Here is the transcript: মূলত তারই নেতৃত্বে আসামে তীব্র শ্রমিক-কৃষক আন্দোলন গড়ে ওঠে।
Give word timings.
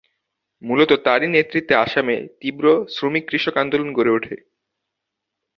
মূলত 0.61 0.91
তারই 1.05 1.27
নেতৃত্বে 1.27 1.75
আসামে 1.75 2.15
তীব্র 2.39 2.65
শ্রমিক-কৃষক 2.93 3.55
আন্দোলন 3.57 3.89
গড়ে 3.93 4.11
ওঠে। 4.11 4.35